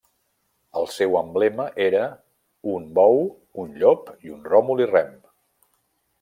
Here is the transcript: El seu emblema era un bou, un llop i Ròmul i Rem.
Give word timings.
El 0.79 0.87
seu 0.93 1.17
emblema 1.19 1.67
era 1.87 2.01
un 2.73 2.87
bou, 3.01 3.21
un 3.65 3.77
llop 3.83 4.11
i 4.31 4.35
Ròmul 4.49 4.85
i 4.87 4.91
Rem. 4.97 5.15